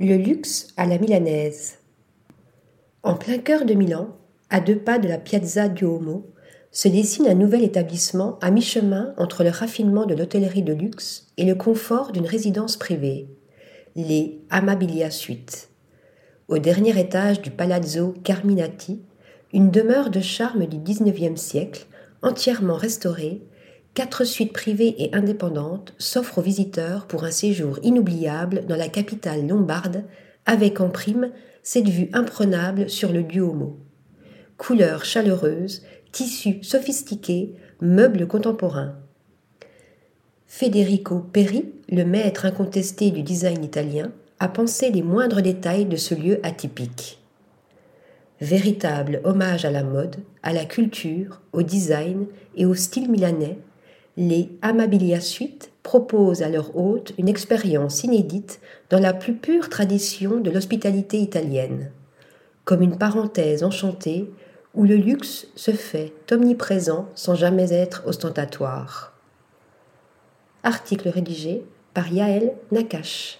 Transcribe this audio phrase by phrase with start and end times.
[0.00, 1.78] Le luxe à la milanaise.
[3.02, 4.16] En plein cœur de Milan,
[4.48, 6.24] à deux pas de la Piazza Duomo,
[6.70, 11.44] se dessine un nouvel établissement à mi-chemin entre le raffinement de l'hôtellerie de luxe et
[11.44, 13.26] le confort d'une résidence privée,
[13.96, 15.68] les Amabilia Suite.
[16.46, 19.02] Au dernier étage du Palazzo Carminati,
[19.52, 21.86] une demeure de charme du XIXe siècle,
[22.22, 23.42] entièrement restaurée,
[23.98, 29.44] quatre suites privées et indépendantes s'offrent aux visiteurs pour un séjour inoubliable dans la capitale
[29.44, 30.04] lombarde,
[30.46, 31.32] avec en prime
[31.64, 33.76] cette vue imprenable sur le Duomo.
[34.56, 35.82] Couleurs chaleureuses,
[36.12, 38.94] tissus sophistiqués, meubles contemporains.
[40.46, 46.14] Federico Peri, le maître incontesté du design italien, a pensé les moindres détails de ce
[46.14, 47.18] lieu atypique.
[48.40, 53.58] Véritable hommage à la mode, à la culture, au design et au style milanais,
[54.18, 58.60] les Amabilia Suite proposent à leur hôte une expérience inédite
[58.90, 61.92] dans la plus pure tradition de l'hospitalité italienne,
[62.64, 64.28] comme une parenthèse enchantée
[64.74, 69.12] où le luxe se fait omniprésent sans jamais être ostentatoire.
[70.64, 73.38] Article rédigé par Yaël Nakache.